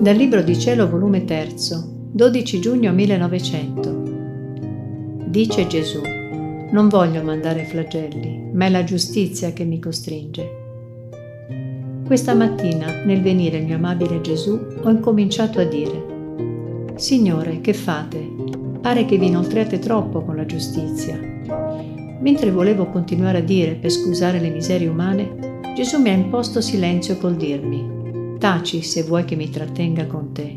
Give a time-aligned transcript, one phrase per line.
[0.00, 1.48] Dal Libro di Cielo, volume 3,
[2.12, 4.02] 12 giugno 1900.
[5.26, 6.00] Dice Gesù,
[6.70, 10.62] non voglio mandare flagelli, ma è la giustizia che mi costringe.
[12.04, 18.18] Questa mattina, nel venire il mio amabile Gesù, ho incominciato a dire, Signore, che fate?
[18.80, 21.18] Pare che vi inoltriate troppo con la giustizia.
[22.20, 27.16] Mentre volevo continuare a dire per scusare le miserie umane, Gesù mi ha imposto silenzio
[27.16, 27.93] col dirmi,
[28.44, 30.54] taci se vuoi che mi trattenga con te.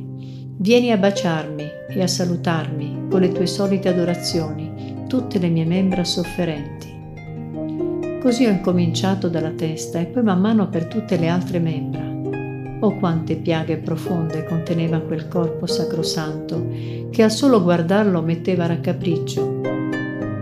[0.57, 6.03] Vieni a baciarmi e a salutarmi con le tue solite adorazioni, tutte le mie membra
[6.03, 8.19] sofferenti.
[8.21, 12.03] Così ho incominciato dalla testa e poi man mano per tutte le altre membra.
[12.81, 16.67] Oh quante piaghe profonde conteneva quel corpo sacrosanto,
[17.09, 19.61] che al solo guardarlo metteva raccapriccio.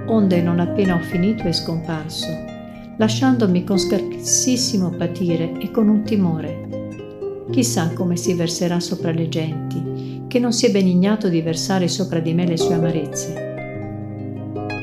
[0.07, 2.25] Onde non appena ho finito è scomparso,
[2.97, 6.74] lasciandomi con scarsissimo patire e con un timore.
[7.51, 12.19] Chissà come si verserà sopra le genti, che non si è benignato di versare sopra
[12.19, 13.53] di me le sue amarezze.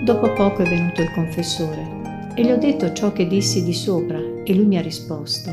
[0.04, 2.00] Dopo poco è venuto il confessore
[2.34, 5.50] e gli ho detto ciò che dissi di sopra e lui mi ha risposto.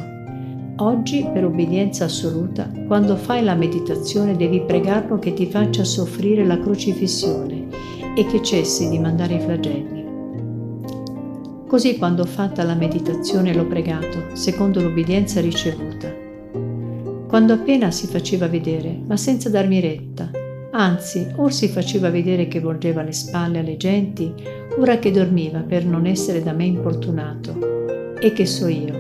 [0.78, 6.60] Oggi, per obbedienza assoluta, quando fai la meditazione devi pregarlo che ti faccia soffrire la
[6.60, 7.68] crocifissione
[8.16, 10.06] e che cessi di mandare i flagelli.
[11.68, 16.28] Così quando fatta la meditazione l'ho pregato, secondo l'obbedienza ricevuta.
[17.30, 20.32] Quando appena si faceva vedere, ma senza darmi retta,
[20.72, 24.34] anzi, or si faceva vedere che volgeva le spalle alle genti,
[24.80, 28.16] ora che dormiva per non essere da me importunato.
[28.20, 29.00] E che so io?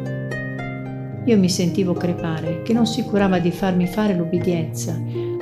[1.25, 4.95] Io mi sentivo crepare, che non si curava di farmi fare l'ubbidienza,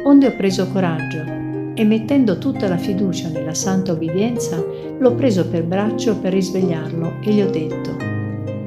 [0.06, 1.26] onde ho preso coraggio
[1.74, 4.64] e mettendo tutta la fiducia nella santa obbedienza,
[4.98, 7.98] l'ho preso per braccio per risvegliarlo e gli ho detto,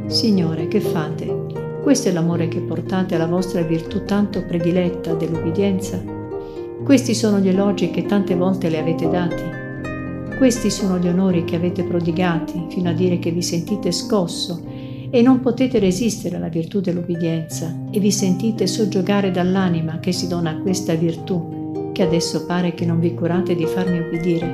[0.09, 1.40] Signore, che fate?
[1.83, 6.01] Questo è l'amore che portate alla vostra virtù tanto prediletta dell'ubbidienza?
[6.85, 9.43] Questi sono gli elogi che tante volte le avete dati?
[10.37, 14.63] Questi sono gli onori che avete prodigati fino a dire che vi sentite scosso
[15.11, 20.51] e non potete resistere alla virtù dell'ubbidienza e vi sentite soggiogare dall'anima che si dona
[20.51, 24.47] a questa virtù che adesso pare che non vi curate di farmi ubbidire.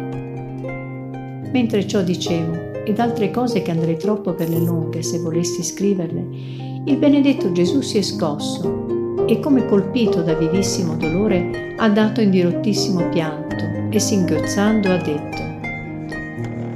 [1.52, 6.65] Mentre ciò dicevo, ed altre cose che andrei troppo per le lunghe se volessi scriverle,
[6.88, 12.30] il benedetto Gesù si è scosso e come colpito da vivissimo dolore ha dato in
[12.30, 13.56] dirottissimo pianto
[13.90, 15.42] e singhiozzando ha detto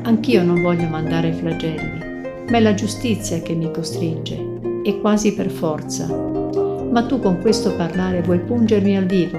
[0.02, 5.48] Anch'io non voglio mandare flagelli, ma è la giustizia che mi costringe, e quasi per
[5.48, 6.08] forza.
[6.08, 9.38] Ma tu con questo parlare vuoi pungermi al vivo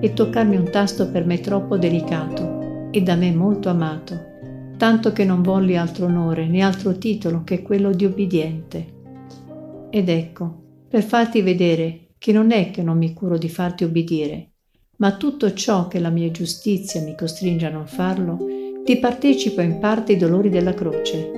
[0.00, 4.18] e toccarmi un tasto per me troppo delicato e da me molto amato,
[4.78, 8.98] tanto che non volli altro onore né altro titolo che quello di ubbidiente.
[9.90, 14.50] Ed ecco, per farti vedere che non è che non mi curo di farti ubbidire,
[14.98, 18.38] ma tutto ciò che la mia giustizia mi costringe a non farlo,
[18.84, 21.30] ti partecipo in parte i dolori della croce.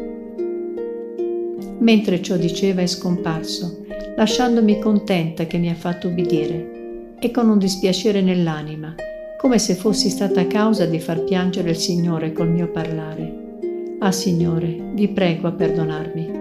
[1.78, 3.84] Mentre ciò diceva è scomparso,
[4.16, 8.94] lasciandomi contenta che mi ha fatto ubbidire e con un dispiacere nell'anima,
[9.38, 13.96] come se fossi stata causa di far piangere il Signore col mio parlare.
[14.00, 16.31] Ah Signore, vi prego a perdonarmi.